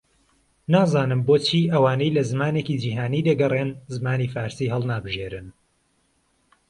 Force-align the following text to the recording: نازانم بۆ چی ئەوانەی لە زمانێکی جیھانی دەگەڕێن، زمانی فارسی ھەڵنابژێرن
نازانم 0.73 1.21
بۆ 1.27 1.35
چی 1.45 1.59
ئەوانەی 1.73 2.15
لە 2.17 2.23
زمانێکی 2.31 2.79
جیھانی 2.83 3.25
دەگەڕێن، 3.29 3.69
زمانی 3.95 4.31
فارسی 4.33 4.71
ھەڵنابژێرن 4.73 5.47